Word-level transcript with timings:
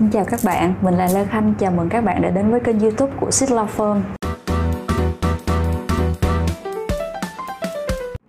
Xin 0.00 0.10
chào 0.10 0.24
các 0.24 0.40
bạn, 0.44 0.74
mình 0.80 0.94
là 0.94 1.08
Lê 1.14 1.24
Khanh, 1.24 1.54
chào 1.58 1.70
mừng 1.70 1.88
các 1.88 2.04
bạn 2.04 2.22
đã 2.22 2.30
đến 2.30 2.50
với 2.50 2.60
kênh 2.60 2.80
youtube 2.80 3.12
của 3.20 3.30
Sit 3.30 3.48
Law 3.48 3.66
Firm 3.76 4.00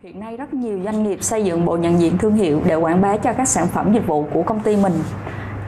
Hiện 0.04 0.20
nay 0.20 0.38
rất 0.38 0.54
nhiều 0.54 0.79
doanh 0.84 1.04
nghiệp 1.04 1.23
xây 1.23 1.44
dựng 1.44 1.65
bộ 1.65 1.78
nhận 1.78 1.99
diện 1.99 2.18
thương 2.18 2.34
hiệu 2.34 2.62
để 2.65 2.76
quảng 2.76 3.02
bá 3.02 3.18
cho 3.18 3.34
các 3.34 3.47
sản 3.47 3.68
phẩm 3.68 3.94
dịch 3.94 4.07
vụ 4.07 4.26
của 4.34 4.44
công 4.44 4.60
ty 4.60 4.76
mình. 4.76 4.94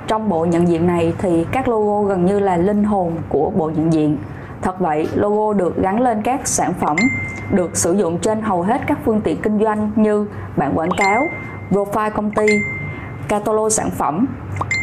Trong 0.07 0.29
bộ 0.29 0.45
nhận 0.45 0.67
diện 0.67 0.87
này 0.87 1.13
thì 1.17 1.45
các 1.51 1.67
logo 1.67 2.07
gần 2.09 2.25
như 2.25 2.39
là 2.39 2.57
linh 2.57 2.83
hồn 2.83 3.17
của 3.29 3.49
bộ 3.49 3.69
nhận 3.69 3.93
diện. 3.93 4.17
Thật 4.61 4.79
vậy, 4.79 5.07
logo 5.15 5.53
được 5.53 5.77
gắn 5.77 6.01
lên 6.01 6.21
các 6.21 6.47
sản 6.47 6.73
phẩm 6.73 6.97
được 7.51 7.77
sử 7.77 7.93
dụng 7.93 8.19
trên 8.19 8.41
hầu 8.41 8.61
hết 8.61 8.81
các 8.87 8.97
phương 9.05 9.21
tiện 9.21 9.41
kinh 9.41 9.59
doanh 9.59 9.91
như 9.95 10.27
bản 10.57 10.77
quảng 10.77 10.91
cáo, 10.97 11.23
profile 11.71 12.11
công 12.11 12.31
ty, 12.31 12.45
catalog 13.33 13.69
sản 13.69 13.89
phẩm, 13.91 14.27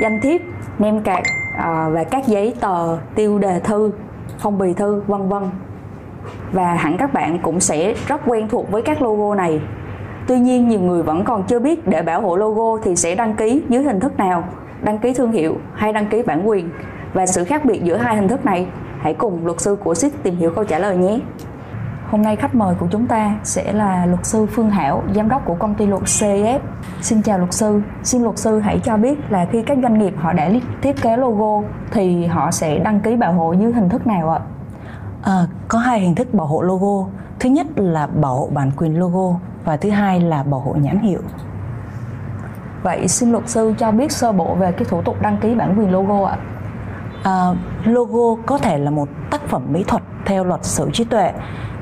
danh 0.03 0.21
thiếp, 0.21 0.41
nem 0.79 1.01
cạc 1.03 1.23
à, 1.57 1.89
và 1.93 2.05
các 2.05 2.27
giấy 2.27 2.55
tờ, 2.61 2.99
tiêu 3.15 3.39
đề 3.39 3.61
thư, 3.61 3.91
phong 4.39 4.59
bì 4.59 4.73
thư, 4.75 5.03
vân 5.07 5.29
vân. 5.29 5.43
Và 6.53 6.75
hẳn 6.75 6.97
các 6.99 7.13
bạn 7.13 7.39
cũng 7.43 7.61
sẽ 7.61 7.95
rất 8.09 8.21
quen 8.27 8.49
thuộc 8.49 8.71
với 8.71 8.83
các 8.83 9.03
logo 9.03 9.35
này. 9.35 9.61
Tuy 10.27 10.39
nhiên 10.39 10.69
nhiều 10.69 10.81
người 10.81 11.03
vẫn 11.03 11.25
còn 11.25 11.43
chưa 11.43 11.59
biết 11.59 11.89
để 11.89 12.03
bảo 12.03 12.21
hộ 12.21 12.37
logo 12.37 12.83
thì 12.83 12.97
sẽ 12.97 13.15
đăng 13.15 13.35
ký 13.35 13.63
dưới 13.69 13.83
hình 13.83 14.01
thức 14.01 14.19
nào, 14.19 14.45
đăng 14.83 14.99
ký 14.99 15.15
thương 15.15 15.33
hiệu 15.33 15.57
hay 15.75 15.93
đăng 15.93 16.07
ký 16.07 16.23
bản 16.23 16.49
quyền 16.49 16.71
và 17.15 17.27
sự 17.27 17.45
khác 17.45 17.65
biệt 17.65 17.83
giữa 17.85 17.97
hai 17.97 18.17
hình 18.17 18.29
thức 18.29 18.45
này. 18.45 18.67
Hãy 19.01 19.15
cùng 19.15 19.47
luật 19.47 19.61
sư 19.61 19.77
của 19.85 19.95
SIT 19.95 20.13
tìm 20.23 20.37
hiểu 20.37 20.51
câu 20.51 20.65
trả 20.65 20.79
lời 20.79 20.97
nhé. 20.97 21.19
Hôm 22.11 22.23
nay 22.23 22.37
khách 22.37 22.55
mời 22.55 22.75
của 22.75 22.87
chúng 22.91 23.07
ta 23.07 23.37
sẽ 23.45 23.73
là 23.73 24.07
luật 24.07 24.27
sư 24.27 24.47
Phương 24.47 24.71
Hảo, 24.71 25.03
giám 25.15 25.29
đốc 25.29 25.45
của 25.45 25.55
công 25.55 25.75
ty 25.75 25.87
luật 25.87 26.03
CF. 26.03 26.59
Xin 27.01 27.23
chào 27.23 27.39
luật 27.39 27.53
sư, 27.53 27.83
xin 28.03 28.23
luật 28.23 28.39
sư 28.39 28.61
hãy 28.61 28.81
cho 28.85 28.97
biết 28.97 29.19
là 29.31 29.47
khi 29.53 29.63
các 29.63 29.79
doanh 29.83 29.99
nghiệp 29.99 30.15
họ 30.19 30.33
đã 30.33 30.51
thiết 30.83 31.03
kế 31.03 31.17
logo 31.17 31.69
thì 31.91 32.27
họ 32.27 32.51
sẽ 32.51 32.79
đăng 32.79 33.01
ký 33.01 33.17
bảo 33.17 33.33
hộ 33.33 33.53
dưới 33.53 33.73
hình 33.73 33.89
thức 33.89 34.07
nào 34.07 34.31
ạ? 34.31 34.41
À, 35.23 35.47
có 35.69 35.79
hai 35.79 36.01
hình 36.01 36.15
thức 36.15 36.35
bảo 36.35 36.47
hộ 36.47 36.63
logo. 36.63 37.09
Thứ 37.41 37.49
nhất 37.49 37.67
là 37.77 38.07
bảo 38.07 38.35
hộ 38.35 38.49
bản 38.53 38.71
quyền 38.77 38.99
logo 38.99 39.39
và 39.65 39.77
thứ 39.77 39.91
hai 39.91 40.21
là 40.21 40.43
bảo 40.43 40.61
hộ 40.61 40.75
nhãn 40.75 40.99
hiệu. 40.99 41.21
Vậy 42.83 43.09
xin 43.09 43.33
luật 43.33 43.49
sư 43.49 43.75
cho 43.79 43.93
biết 43.93 44.13
sơ 44.13 44.33
bộ 44.33 44.55
về 44.55 44.73
cái 44.73 44.85
thủ 44.85 45.03
tục 45.03 45.17
đăng 45.23 45.37
ký 45.37 45.55
bản 45.55 45.79
quyền 45.79 45.93
logo 45.93 46.27
ạ. 46.29 46.37
À, 47.23 47.55
logo 47.85 48.43
có 48.47 48.59
thể 48.59 48.79
là 48.79 48.91
một 48.91 49.09
tác 49.31 49.41
phẩm 49.49 49.63
mỹ 49.69 49.85
thuật 49.89 50.03
theo 50.25 50.45
luật 50.45 50.65
sở 50.65 50.85
hữu 50.85 50.93
trí 50.93 51.05
tuệ 51.05 51.33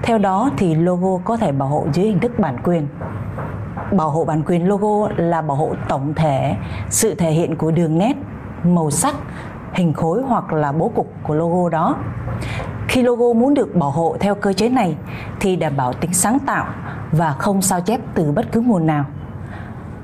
theo 0.02 0.18
đó 0.18 0.50
thì 0.56 0.74
logo 0.74 1.18
có 1.24 1.36
thể 1.36 1.52
bảo 1.52 1.68
hộ 1.68 1.86
dưới 1.92 2.06
hình 2.06 2.18
thức 2.18 2.38
bản 2.38 2.56
quyền. 2.64 2.88
Bảo 3.92 4.10
hộ 4.10 4.24
bản 4.24 4.42
quyền 4.46 4.68
logo 4.68 5.12
là 5.16 5.42
bảo 5.42 5.56
hộ 5.56 5.72
tổng 5.88 6.14
thể 6.14 6.56
sự 6.90 7.14
thể 7.14 7.30
hiện 7.30 7.56
của 7.56 7.70
đường 7.70 7.98
nét, 7.98 8.16
màu 8.64 8.90
sắc, 8.90 9.14
hình 9.72 9.92
khối 9.92 10.22
hoặc 10.22 10.52
là 10.52 10.72
bố 10.72 10.88
cục 10.94 11.12
của 11.22 11.34
logo 11.34 11.68
đó. 11.68 11.96
Khi 12.88 13.02
logo 13.02 13.32
muốn 13.32 13.54
được 13.54 13.76
bảo 13.76 13.90
hộ 13.90 14.16
theo 14.20 14.34
cơ 14.34 14.52
chế 14.52 14.68
này 14.68 14.96
thì 15.40 15.56
đảm 15.56 15.76
bảo 15.76 15.92
tính 15.92 16.12
sáng 16.12 16.38
tạo 16.38 16.66
và 17.12 17.32
không 17.32 17.62
sao 17.62 17.80
chép 17.80 18.00
từ 18.14 18.32
bất 18.32 18.52
cứ 18.52 18.60
nguồn 18.60 18.86
nào. 18.86 19.04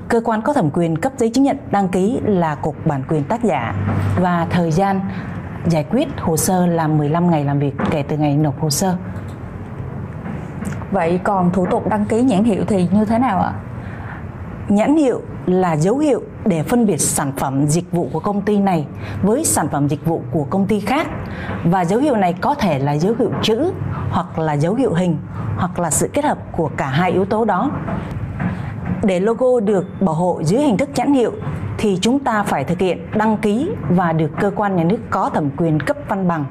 Cơ 0.07 0.21
quan 0.25 0.41
có 0.41 0.53
thẩm 0.53 0.69
quyền 0.73 0.97
cấp 0.97 1.11
giấy 1.17 1.29
chứng 1.29 1.43
nhận 1.43 1.57
đăng 1.71 1.87
ký 1.87 2.19
là 2.25 2.55
Cục 2.55 2.87
Bản 2.87 3.03
quyền 3.07 3.23
tác 3.23 3.43
giả 3.43 3.75
và 4.19 4.47
thời 4.49 4.71
gian 4.71 4.99
giải 5.67 5.85
quyết 5.91 6.07
hồ 6.19 6.37
sơ 6.37 6.67
là 6.67 6.87
15 6.87 7.31
ngày 7.31 7.43
làm 7.43 7.59
việc 7.59 7.75
kể 7.91 8.03
từ 8.03 8.17
ngày 8.17 8.37
nộp 8.37 8.61
hồ 8.61 8.69
sơ. 8.69 8.95
Vậy 10.91 11.19
còn 11.23 11.51
thủ 11.51 11.65
tục 11.71 11.89
đăng 11.89 12.05
ký 12.05 12.21
nhãn 12.21 12.43
hiệu 12.43 12.63
thì 12.67 12.87
như 12.91 13.05
thế 13.05 13.19
nào 13.19 13.39
ạ? 13.39 13.53
Nhãn 14.69 14.95
hiệu 14.95 15.21
là 15.45 15.75
dấu 15.75 15.97
hiệu 15.97 16.21
để 16.45 16.63
phân 16.63 16.85
biệt 16.85 16.97
sản 16.97 17.31
phẩm 17.37 17.67
dịch 17.67 17.91
vụ 17.91 18.09
của 18.13 18.19
công 18.19 18.41
ty 18.41 18.57
này 18.57 18.87
với 19.21 19.45
sản 19.45 19.67
phẩm 19.71 19.87
dịch 19.87 20.05
vụ 20.05 20.21
của 20.31 20.43
công 20.49 20.65
ty 20.65 20.79
khác 20.79 21.07
và 21.63 21.85
dấu 21.85 21.99
hiệu 21.99 22.15
này 22.15 22.33
có 22.41 22.55
thể 22.55 22.79
là 22.79 22.91
dấu 22.91 23.13
hiệu 23.19 23.31
chữ 23.41 23.71
hoặc 24.09 24.39
là 24.39 24.53
dấu 24.53 24.73
hiệu 24.73 24.93
hình 24.93 25.17
hoặc 25.57 25.79
là 25.79 25.91
sự 25.91 26.09
kết 26.13 26.25
hợp 26.25 26.37
của 26.51 26.69
cả 26.77 26.87
hai 26.87 27.11
yếu 27.11 27.25
tố 27.25 27.45
đó. 27.45 27.71
Để 29.03 29.19
logo 29.19 29.59
được 29.59 30.01
bảo 30.01 30.15
hộ 30.15 30.41
dưới 30.43 30.61
hình 30.61 30.77
thức 30.77 30.89
nhãn 30.95 31.13
hiệu 31.13 31.31
thì 31.77 31.97
chúng 32.01 32.19
ta 32.19 32.43
phải 32.43 32.63
thực 32.63 32.79
hiện 32.79 33.07
đăng 33.15 33.37
ký 33.37 33.69
và 33.89 34.13
được 34.13 34.31
cơ 34.39 34.51
quan 34.55 34.75
nhà 34.75 34.83
nước 34.83 34.99
có 35.09 35.29
thẩm 35.29 35.49
quyền 35.57 35.79
cấp 35.79 35.97
văn 36.07 36.27
bằng. 36.27 36.45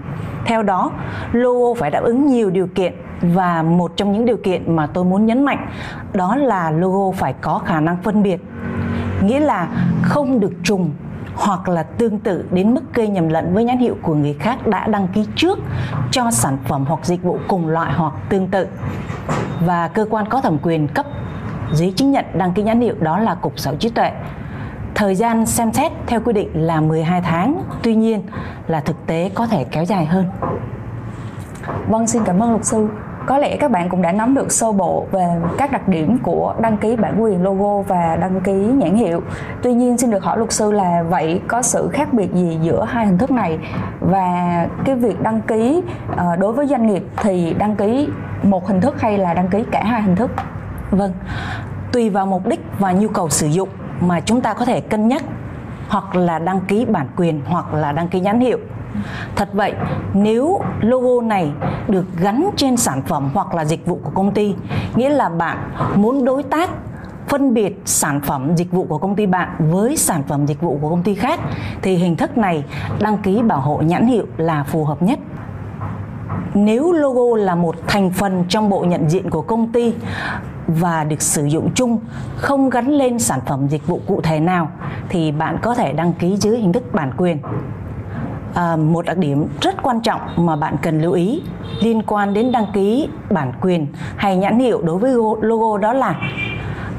Theo 0.46 0.62
đó, 0.62 0.90
logo 1.32 1.80
phải 1.80 1.90
đáp 1.90 2.02
ứng 2.04 2.26
nhiều 2.26 2.50
điều 2.50 2.66
kiện 2.66 2.94
và 3.20 3.62
một 3.62 3.92
trong 3.96 4.12
những 4.12 4.24
điều 4.24 4.36
kiện 4.36 4.76
mà 4.76 4.86
tôi 4.86 5.04
muốn 5.04 5.26
nhấn 5.26 5.44
mạnh 5.44 5.66
đó 6.12 6.36
là 6.36 6.70
logo 6.70 7.16
phải 7.16 7.32
có 7.32 7.58
khả 7.58 7.80
năng 7.80 7.96
phân 8.02 8.22
biệt 8.22 8.40
nghĩa 9.22 9.40
là 9.40 9.68
không 10.02 10.40
được 10.40 10.52
trùng 10.62 10.90
hoặc 11.34 11.68
là 11.68 11.82
tương 11.82 12.18
tự 12.18 12.44
đến 12.50 12.74
mức 12.74 12.94
gây 12.94 13.08
nhầm 13.08 13.28
lẫn 13.28 13.54
với 13.54 13.64
nhãn 13.64 13.78
hiệu 13.78 13.96
của 14.02 14.14
người 14.14 14.34
khác 14.34 14.66
đã 14.66 14.86
đăng 14.86 15.08
ký 15.08 15.26
trước 15.36 15.58
cho 16.10 16.30
sản 16.30 16.58
phẩm 16.64 16.84
hoặc 16.88 17.06
dịch 17.06 17.22
vụ 17.22 17.38
cùng 17.48 17.68
loại 17.68 17.92
hoặc 17.92 18.12
tương 18.28 18.48
tự 18.48 18.66
và 19.66 19.88
cơ 19.88 20.06
quan 20.10 20.28
có 20.28 20.40
thẩm 20.40 20.58
quyền 20.62 20.88
cấp 20.88 21.06
giấy 21.72 21.92
chứng 21.96 22.12
nhận 22.12 22.24
đăng 22.34 22.52
ký 22.52 22.62
nhãn 22.62 22.80
hiệu 22.80 22.94
đó 23.00 23.18
là 23.18 23.34
Cục 23.34 23.58
Sở 23.58 23.70
hữu 23.70 23.78
trí 23.80 23.88
tuệ. 23.88 24.12
Thời 24.94 25.14
gian 25.14 25.46
xem 25.46 25.72
xét 25.72 25.92
theo 26.06 26.20
quy 26.20 26.32
định 26.32 26.66
là 26.66 26.80
12 26.80 27.20
tháng, 27.20 27.62
tuy 27.82 27.94
nhiên 27.94 28.22
là 28.66 28.80
thực 28.80 29.06
tế 29.06 29.30
có 29.34 29.46
thể 29.46 29.64
kéo 29.64 29.84
dài 29.84 30.06
hơn. 30.06 30.24
Vâng, 31.88 32.06
xin 32.06 32.22
cảm 32.24 32.42
ơn 32.42 32.50
luật 32.50 32.64
sư. 32.64 32.88
Có 33.26 33.38
lẽ 33.38 33.56
các 33.56 33.70
bạn 33.70 33.88
cũng 33.88 34.02
đã 34.02 34.12
nắm 34.12 34.34
được 34.34 34.52
sơ 34.52 34.72
bộ 34.72 35.06
về 35.12 35.26
các 35.58 35.72
đặc 35.72 35.88
điểm 35.88 36.18
của 36.18 36.54
đăng 36.60 36.76
ký 36.76 36.96
bản 36.96 37.22
quyền 37.22 37.42
logo 37.42 37.82
và 37.82 38.16
đăng 38.16 38.40
ký 38.40 38.52
nhãn 38.52 38.94
hiệu. 38.94 39.22
Tuy 39.62 39.74
nhiên 39.74 39.98
xin 39.98 40.10
được 40.10 40.24
hỏi 40.24 40.38
luật 40.38 40.52
sư 40.52 40.72
là 40.72 41.02
vậy 41.02 41.40
có 41.48 41.62
sự 41.62 41.88
khác 41.92 42.12
biệt 42.12 42.34
gì 42.34 42.58
giữa 42.62 42.84
hai 42.84 43.06
hình 43.06 43.18
thức 43.18 43.30
này 43.30 43.58
và 44.00 44.66
cái 44.84 44.94
việc 44.94 45.22
đăng 45.22 45.40
ký 45.40 45.82
ờ, 46.16 46.36
đối 46.36 46.52
với 46.52 46.66
doanh 46.66 46.86
nghiệp 46.86 47.04
thì 47.16 47.54
đăng 47.58 47.76
ký 47.76 48.08
một 48.42 48.68
hình 48.68 48.80
thức 48.80 49.00
hay 49.00 49.18
là 49.18 49.34
đăng 49.34 49.48
ký 49.48 49.64
cả 49.70 49.84
hai 49.84 50.02
hình 50.02 50.16
thức? 50.16 50.30
Vâng, 50.90 51.12
tùy 51.92 52.10
vào 52.10 52.26
mục 52.26 52.46
đích 52.46 52.60
và 52.78 52.92
nhu 52.92 53.08
cầu 53.08 53.28
sử 53.28 53.46
dụng 53.46 53.68
mà 54.08 54.20
chúng 54.20 54.40
ta 54.40 54.54
có 54.54 54.64
thể 54.64 54.80
cân 54.80 55.08
nhắc 55.08 55.24
hoặc 55.88 56.14
là 56.14 56.38
đăng 56.38 56.60
ký 56.60 56.84
bản 56.84 57.08
quyền 57.16 57.40
hoặc 57.46 57.74
là 57.74 57.92
đăng 57.92 58.08
ký 58.08 58.20
nhãn 58.20 58.40
hiệu. 58.40 58.58
Thật 59.36 59.48
vậy, 59.52 59.74
nếu 60.14 60.60
logo 60.80 61.26
này 61.26 61.50
được 61.88 62.04
gắn 62.18 62.50
trên 62.56 62.76
sản 62.76 63.02
phẩm 63.02 63.30
hoặc 63.34 63.54
là 63.54 63.64
dịch 63.64 63.86
vụ 63.86 64.00
của 64.04 64.10
công 64.14 64.34
ty, 64.34 64.54
nghĩa 64.96 65.10
là 65.10 65.28
bạn 65.28 65.58
muốn 65.94 66.24
đối 66.24 66.42
tác 66.42 66.70
phân 67.28 67.54
biệt 67.54 67.82
sản 67.84 68.20
phẩm 68.20 68.56
dịch 68.56 68.72
vụ 68.72 68.86
của 68.88 68.98
công 68.98 69.14
ty 69.14 69.26
bạn 69.26 69.48
với 69.58 69.96
sản 69.96 70.22
phẩm 70.22 70.46
dịch 70.46 70.60
vụ 70.60 70.78
của 70.82 70.88
công 70.88 71.02
ty 71.02 71.14
khác 71.14 71.40
thì 71.82 71.96
hình 71.96 72.16
thức 72.16 72.38
này 72.38 72.64
đăng 73.00 73.18
ký 73.18 73.42
bảo 73.42 73.60
hộ 73.60 73.76
nhãn 73.76 74.06
hiệu 74.06 74.26
là 74.36 74.64
phù 74.64 74.84
hợp 74.84 75.02
nhất. 75.02 75.18
Nếu 76.54 76.92
logo 76.92 77.36
là 77.36 77.54
một 77.54 77.74
thành 77.86 78.10
phần 78.10 78.44
trong 78.48 78.70
bộ 78.70 78.84
nhận 78.84 79.10
diện 79.10 79.30
của 79.30 79.42
công 79.42 79.72
ty 79.72 79.94
và 80.66 81.04
được 81.04 81.22
sử 81.22 81.44
dụng 81.44 81.70
chung 81.74 81.98
không 82.36 82.70
gắn 82.70 82.88
lên 82.88 83.18
sản 83.18 83.40
phẩm 83.46 83.68
dịch 83.68 83.86
vụ 83.86 84.00
cụ 84.06 84.20
thể 84.20 84.40
nào 84.40 84.70
thì 85.08 85.32
bạn 85.32 85.58
có 85.62 85.74
thể 85.74 85.92
đăng 85.92 86.12
ký 86.12 86.36
dưới 86.36 86.58
hình 86.58 86.72
thức 86.72 86.94
bản 86.94 87.12
quyền. 87.16 87.38
À, 88.54 88.76
một 88.76 89.06
đặc 89.06 89.18
điểm 89.18 89.46
rất 89.60 89.82
quan 89.82 90.00
trọng 90.00 90.20
mà 90.36 90.56
bạn 90.56 90.76
cần 90.82 91.02
lưu 91.02 91.12
ý 91.12 91.42
liên 91.80 92.02
quan 92.02 92.34
đến 92.34 92.52
đăng 92.52 92.66
ký 92.72 93.08
bản 93.30 93.52
quyền 93.60 93.86
hay 94.16 94.36
nhãn 94.36 94.58
hiệu 94.58 94.82
đối 94.82 94.98
với 94.98 95.12
logo 95.40 95.78
đó 95.78 95.92
là 95.92 96.20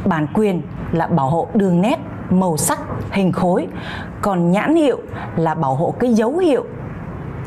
bản 0.05 0.27
quyền 0.33 0.61
là 0.91 1.07
bảo 1.07 1.29
hộ 1.29 1.47
đường 1.53 1.81
nét 1.81 1.99
màu 2.29 2.57
sắc 2.57 2.79
hình 3.11 3.31
khối 3.31 3.67
còn 4.21 4.51
nhãn 4.51 4.75
hiệu 4.75 5.01
là 5.35 5.53
bảo 5.53 5.75
hộ 5.75 5.93
cái 5.99 6.13
dấu 6.13 6.37
hiệu 6.37 6.65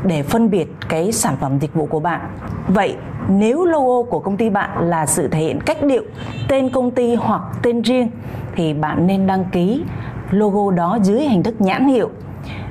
để 0.04 0.22
phân 0.22 0.50
biệt 0.50 0.68
cái 0.88 1.12
sản 1.12 1.36
phẩm 1.40 1.58
dịch 1.58 1.74
vụ 1.74 1.86
của 1.86 2.00
bạn. 2.00 2.20
Vậy 2.68 2.96
nếu 3.28 3.64
logo 3.64 4.10
của 4.10 4.18
công 4.18 4.36
ty 4.36 4.50
bạn 4.50 4.88
là 4.88 5.06
sự 5.06 5.28
thể 5.28 5.40
hiện 5.40 5.60
cách 5.60 5.82
điệu, 5.82 6.02
tên 6.48 6.70
công 6.70 6.90
ty 6.90 7.14
hoặc 7.14 7.42
tên 7.62 7.82
riêng, 7.82 8.10
thì 8.54 8.74
bạn 8.74 9.06
nên 9.06 9.26
đăng 9.26 9.44
ký 9.52 9.82
logo 10.30 10.70
đó 10.70 10.98
dưới 11.02 11.20
hình 11.20 11.42
thức 11.42 11.60
nhãn 11.60 11.86
hiệu. 11.86 12.10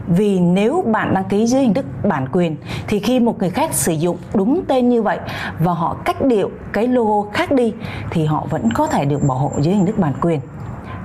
Vì 0.07 0.39
nếu 0.39 0.83
bạn 0.87 1.13
đăng 1.13 1.23
ký 1.23 1.47
dưới 1.47 1.61
hình 1.61 1.73
thức 1.73 1.85
bản 2.03 2.27
quyền, 2.31 2.55
thì 2.87 2.99
khi 2.99 3.19
một 3.19 3.39
người 3.39 3.49
khác 3.49 3.73
sử 3.73 3.91
dụng 3.93 4.17
đúng 4.33 4.61
tên 4.67 4.89
như 4.89 5.01
vậy 5.01 5.19
và 5.59 5.73
họ 5.73 5.97
cách 6.05 6.25
điệu 6.25 6.49
cái 6.73 6.87
logo 6.87 7.29
khác 7.33 7.51
đi, 7.51 7.73
thì 8.09 8.25
họ 8.25 8.45
vẫn 8.49 8.73
có 8.73 8.87
thể 8.87 9.05
được 9.05 9.23
bảo 9.27 9.37
hộ 9.37 9.51
dưới 9.61 9.75
hình 9.75 9.85
thức 9.85 9.97
bản 9.97 10.13
quyền. 10.21 10.39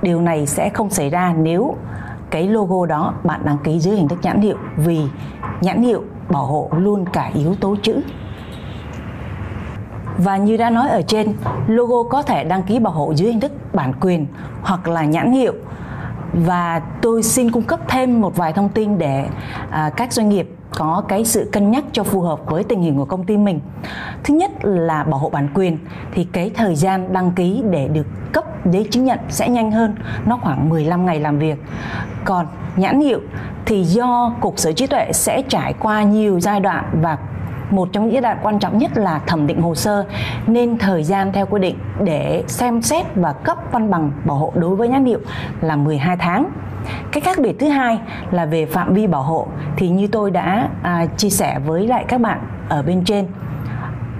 Điều 0.01 0.21
này 0.21 0.45
sẽ 0.45 0.69
không 0.69 0.89
xảy 0.89 1.09
ra 1.09 1.33
nếu 1.37 1.75
cái 2.29 2.47
logo 2.47 2.85
đó 2.85 3.13
bạn 3.23 3.41
đăng 3.45 3.57
ký 3.63 3.79
dưới 3.79 3.95
hình 3.95 4.07
thức 4.07 4.19
nhãn 4.23 4.41
hiệu, 4.41 4.57
vì 4.77 5.01
nhãn 5.61 5.81
hiệu 5.83 6.03
bảo 6.29 6.45
hộ 6.45 6.69
luôn 6.71 7.05
cả 7.13 7.31
yếu 7.33 7.55
tố 7.55 7.75
chữ. 7.83 8.01
Và 10.17 10.37
như 10.37 10.57
đã 10.57 10.69
nói 10.69 10.89
ở 10.89 11.01
trên, 11.01 11.33
logo 11.67 12.03
có 12.09 12.21
thể 12.21 12.43
đăng 12.43 12.63
ký 12.63 12.79
bảo 12.79 12.93
hộ 12.93 13.13
dưới 13.15 13.31
hình 13.31 13.39
thức 13.39 13.51
bản 13.73 13.93
quyền 14.01 14.27
hoặc 14.61 14.87
là 14.87 15.05
nhãn 15.05 15.31
hiệu 15.31 15.53
và 16.33 16.81
tôi 17.01 17.23
xin 17.23 17.51
cung 17.51 17.63
cấp 17.63 17.79
thêm 17.87 18.21
một 18.21 18.35
vài 18.35 18.53
thông 18.53 18.69
tin 18.69 18.97
để 18.97 19.25
à, 19.69 19.89
các 19.97 20.13
doanh 20.13 20.29
nghiệp 20.29 20.49
có 20.77 21.03
cái 21.07 21.25
sự 21.25 21.49
cân 21.51 21.71
nhắc 21.71 21.83
cho 21.91 22.03
phù 22.03 22.21
hợp 22.21 22.39
với 22.45 22.63
tình 22.63 22.81
hình 22.81 22.97
của 22.97 23.05
công 23.05 23.23
ty 23.23 23.37
mình. 23.37 23.59
Thứ 24.23 24.33
nhất 24.33 24.51
là 24.63 25.03
bảo 25.03 25.19
hộ 25.19 25.29
bản 25.29 25.47
quyền 25.53 25.77
thì 26.13 26.23
cái 26.23 26.51
thời 26.55 26.75
gian 26.75 27.13
đăng 27.13 27.31
ký 27.31 27.63
để 27.69 27.87
được 27.87 28.07
cấp 28.33 28.45
giấy 28.65 28.87
chứng 28.91 29.05
nhận 29.05 29.19
sẽ 29.29 29.49
nhanh 29.49 29.71
hơn, 29.71 29.95
nó 30.25 30.37
khoảng 30.41 30.69
15 30.69 31.05
ngày 31.05 31.19
làm 31.19 31.39
việc. 31.39 31.63
Còn 32.25 32.47
nhãn 32.75 32.99
hiệu 32.99 33.19
thì 33.65 33.83
do 33.83 34.33
cục 34.41 34.59
sở 34.59 34.71
trí 34.71 34.87
tuệ 34.87 35.11
sẽ 35.13 35.41
trải 35.41 35.73
qua 35.73 36.03
nhiều 36.03 36.39
giai 36.39 36.59
đoạn 36.59 36.85
và 37.01 37.17
một 37.75 37.89
trong 37.91 38.03
những 38.03 38.13
giai 38.13 38.21
đoạn 38.21 38.37
quan 38.43 38.59
trọng 38.59 38.77
nhất 38.77 38.97
là 38.97 39.19
thẩm 39.27 39.47
định 39.47 39.61
hồ 39.61 39.75
sơ 39.75 40.05
nên 40.47 40.77
thời 40.77 41.03
gian 41.03 41.31
theo 41.33 41.45
quy 41.45 41.61
định 41.61 41.75
để 42.03 42.43
xem 42.47 42.81
xét 42.81 43.05
và 43.15 43.33
cấp 43.33 43.57
văn 43.71 43.91
bằng 43.91 44.11
bảo 44.25 44.37
hộ 44.37 44.53
đối 44.55 44.75
với 44.75 44.87
nhãn 44.87 45.05
hiệu 45.05 45.19
là 45.61 45.75
12 45.75 46.17
tháng. 46.17 46.49
Cái 47.11 47.21
khác 47.21 47.37
biệt 47.41 47.59
thứ 47.59 47.69
hai 47.69 47.99
là 48.31 48.45
về 48.45 48.65
phạm 48.65 48.93
vi 48.93 49.07
bảo 49.07 49.23
hộ 49.23 49.47
thì 49.75 49.89
như 49.89 50.07
tôi 50.07 50.31
đã 50.31 50.69
à, 50.83 51.05
chia 51.17 51.29
sẻ 51.29 51.59
với 51.65 51.87
lại 51.87 52.05
các 52.07 52.21
bạn 52.21 52.39
ở 52.69 52.83
bên 52.83 53.03
trên 53.03 53.27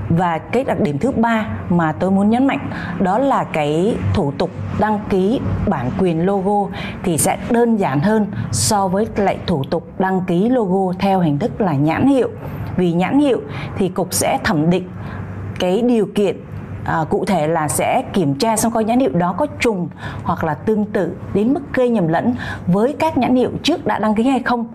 và 0.10 0.38
cái 0.38 0.64
đặc 0.64 0.80
điểm 0.80 0.98
thứ 1.00 1.12
ba 1.12 1.46
mà 1.70 1.92
tôi 1.92 2.12
muốn 2.12 2.30
nhấn 2.30 2.48
mạnh 2.48 2.70
đó 3.00 3.18
là 3.18 3.44
cái 3.44 3.96
thủ 4.14 4.32
tục 4.38 4.50
đăng 4.80 5.00
ký 5.10 5.40
bản 5.68 5.92
quyền 6.00 6.26
logo 6.26 6.70
thì 7.04 7.18
sẽ 7.18 7.38
đơn 7.50 7.76
giản 7.76 8.00
hơn 8.00 8.28
so 8.52 8.88
với 8.88 9.08
lại 9.16 9.38
thủ 9.48 9.64
tục 9.70 10.00
đăng 10.00 10.22
ký 10.28 10.50
logo 10.50 10.94
theo 11.00 11.20
hình 11.20 11.40
thức 11.40 11.62
là 11.62 11.74
nhãn 11.74 12.08
hiệu 12.08 12.30
vì 12.78 12.94
nhãn 12.94 13.20
hiệu 13.20 13.42
thì 13.78 13.90
cục 13.90 14.14
sẽ 14.14 14.38
thẩm 14.44 14.70
định 14.70 14.90
cái 15.60 15.82
điều 15.82 16.08
kiện 16.16 16.38
à, 16.86 17.06
cụ 17.10 17.26
thể 17.26 17.48
là 17.48 17.68
sẽ 17.68 18.04
kiểm 18.14 18.36
tra 18.36 18.58
xem 18.58 18.72
coi 18.72 18.84
nhãn 18.84 19.00
hiệu 19.00 19.12
đó 19.14 19.36
có 19.38 19.48
trùng 19.60 19.90
hoặc 20.24 20.44
là 20.44 20.54
tương 20.54 20.86
tự 20.86 21.16
đến 21.34 21.54
mức 21.54 21.62
gây 21.74 21.90
nhầm 21.90 22.08
lẫn 22.08 22.36
với 22.68 22.96
các 23.00 23.18
nhãn 23.18 23.36
hiệu 23.36 23.52
trước 23.64 23.86
đã 23.86 24.00
đăng 24.00 24.16
ký 24.16 24.24
hay 24.24 24.40
không 24.40 24.68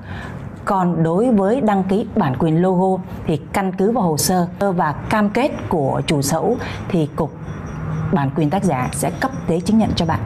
còn 0.64 1.02
đối 1.02 1.30
với 1.32 1.60
đăng 1.60 1.84
ký 1.84 2.06
bản 2.16 2.34
quyền 2.38 2.62
logo 2.62 3.02
thì 3.26 3.40
căn 3.52 3.72
cứ 3.72 3.90
vào 3.90 4.04
hồ 4.04 4.16
sơ 4.16 4.46
và 4.60 4.92
cam 4.92 5.30
kết 5.30 5.50
của 5.68 6.02
chủ 6.06 6.22
sở 6.22 6.42
thì 6.88 7.08
cục 7.16 7.30
bản 8.12 8.30
quyền 8.36 8.50
tác 8.50 8.64
giả 8.64 8.88
sẽ 8.92 9.10
cấp 9.20 9.30
giấy 9.48 9.60
chứng 9.60 9.78
nhận 9.78 9.90
cho 9.96 10.06
bạn. 10.06 10.20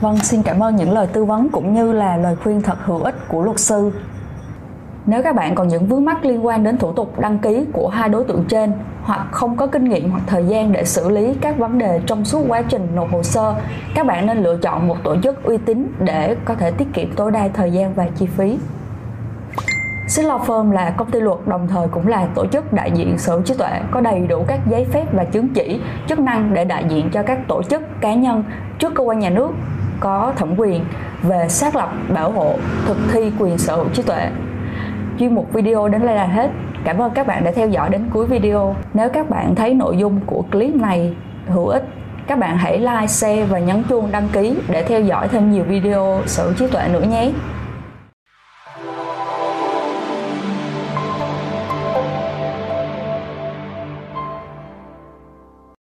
Vâng, 0.00 0.18
xin 0.18 0.42
cảm 0.42 0.62
ơn 0.62 0.76
những 0.76 0.92
lời 0.92 1.06
tư 1.06 1.24
vấn 1.24 1.48
cũng 1.48 1.74
như 1.74 1.92
là 1.92 2.16
lời 2.16 2.36
khuyên 2.36 2.62
thật 2.62 2.78
hữu 2.84 2.98
ích 2.98 3.28
của 3.28 3.42
luật 3.42 3.60
sư. 3.60 3.92
Nếu 5.06 5.22
các 5.22 5.34
bạn 5.34 5.54
còn 5.54 5.68
những 5.68 5.86
vướng 5.86 6.04
mắc 6.04 6.24
liên 6.24 6.46
quan 6.46 6.64
đến 6.64 6.78
thủ 6.78 6.92
tục 6.92 7.20
đăng 7.20 7.38
ký 7.38 7.64
của 7.72 7.88
hai 7.88 8.08
đối 8.08 8.24
tượng 8.24 8.44
trên 8.48 8.72
hoặc 9.02 9.26
không 9.30 9.56
có 9.56 9.66
kinh 9.66 9.84
nghiệm 9.84 10.10
hoặc 10.10 10.22
thời 10.26 10.44
gian 10.44 10.72
để 10.72 10.84
xử 10.84 11.10
lý 11.10 11.34
các 11.40 11.58
vấn 11.58 11.78
đề 11.78 12.00
trong 12.06 12.24
suốt 12.24 12.44
quá 12.48 12.62
trình 12.62 12.88
nộp 12.94 13.12
hồ 13.12 13.22
sơ, 13.22 13.54
các 13.94 14.06
bạn 14.06 14.26
nên 14.26 14.42
lựa 14.42 14.56
chọn 14.56 14.88
một 14.88 14.96
tổ 15.04 15.16
chức 15.22 15.42
uy 15.42 15.58
tín 15.58 15.92
để 15.98 16.36
có 16.44 16.54
thể 16.54 16.70
tiết 16.70 16.88
kiệm 16.92 17.14
tối 17.16 17.30
đa 17.30 17.48
thời 17.48 17.70
gian 17.70 17.94
và 17.94 18.06
chi 18.16 18.26
phí. 18.26 18.58
Xin 20.08 20.26
Law 20.26 20.40
Firm 20.40 20.70
là 20.72 20.90
công 20.90 21.10
ty 21.10 21.20
luật 21.20 21.38
đồng 21.46 21.68
thời 21.68 21.88
cũng 21.88 22.08
là 22.08 22.26
tổ 22.34 22.46
chức 22.46 22.72
đại 22.72 22.90
diện 22.94 23.18
sở 23.18 23.32
hữu 23.32 23.42
trí 23.42 23.54
tuệ 23.54 23.80
có 23.90 24.00
đầy 24.00 24.20
đủ 24.20 24.44
các 24.46 24.60
giấy 24.70 24.86
phép 24.92 25.06
và 25.12 25.24
chứng 25.24 25.48
chỉ 25.48 25.80
chức 26.08 26.18
năng 26.18 26.54
để 26.54 26.64
đại 26.64 26.84
diện 26.88 27.10
cho 27.12 27.22
các 27.22 27.38
tổ 27.48 27.62
chức 27.62 27.82
cá 28.00 28.14
nhân 28.14 28.44
trước 28.78 28.94
cơ 28.94 29.04
quan 29.04 29.18
nhà 29.18 29.30
nước 29.30 29.50
có 30.00 30.32
thẩm 30.36 30.54
quyền 30.56 30.84
về 31.22 31.48
xác 31.48 31.76
lập 31.76 31.92
bảo 32.14 32.32
hộ 32.32 32.54
thực 32.86 32.96
thi 33.12 33.32
quyền 33.38 33.58
sở 33.58 33.76
hữu 33.76 33.88
trí 33.88 34.02
tuệ 34.02 34.30
chuyên 35.20 35.34
mục 35.34 35.52
video 35.52 35.88
đến 35.88 36.06
đây 36.06 36.16
là 36.16 36.26
hết. 36.26 36.50
Cảm 36.84 36.98
ơn 36.98 37.10
các 37.14 37.26
bạn 37.26 37.44
đã 37.44 37.52
theo 37.52 37.68
dõi 37.68 37.90
đến 37.90 38.04
cuối 38.12 38.26
video. 38.26 38.76
Nếu 38.94 39.08
các 39.08 39.30
bạn 39.30 39.54
thấy 39.54 39.74
nội 39.74 39.96
dung 39.96 40.20
của 40.26 40.44
clip 40.52 40.74
này 40.74 41.12
hữu 41.46 41.66
ích 41.66 41.84
các 42.26 42.38
bạn 42.38 42.56
hãy 42.56 42.78
like, 42.78 43.06
share 43.06 43.44
và 43.44 43.58
nhấn 43.58 43.82
chuông 43.88 44.12
đăng 44.12 44.28
ký 44.32 44.54
để 44.68 44.82
theo 44.82 45.00
dõi 45.00 45.28
thêm 45.28 45.52
nhiều 45.52 45.64
video 45.64 46.22
sở 46.26 46.52
trí 46.58 46.66
tuệ 46.66 46.88
nữa 46.92 47.04
nhé. 47.10 47.32